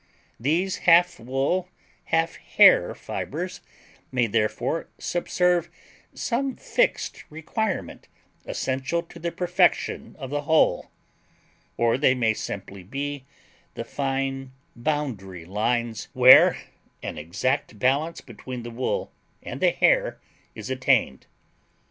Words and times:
These 0.39 0.77
half 0.89 1.19
wool, 1.19 1.69
half 2.05 2.35
hair 2.37 2.95
fibers 2.95 3.61
may 4.11 4.25
therefore 4.25 4.87
subserve 4.97 5.69
some 6.11 6.55
fixed 6.55 7.23
requirement 7.29 8.07
essential 8.43 9.03
to 9.03 9.19
the 9.19 9.31
perfection 9.31 10.15
of 10.17 10.31
the 10.31 10.41
whole, 10.41 10.89
or 11.77 11.99
they 11.99 12.15
may 12.15 12.33
simply 12.33 12.81
be 12.81 13.25
the 13.75 13.85
fine 13.85 14.53
boundary 14.75 15.45
lines 15.45 16.07
where 16.13 16.57
and 17.03 17.19
exact 17.19 17.77
balance 17.77 18.21
between 18.21 18.63
the 18.63 18.71
wool 18.71 19.11
and 19.43 19.61
the 19.61 19.69
hair 19.69 20.19
is 20.55 20.71
attained. 20.71 21.27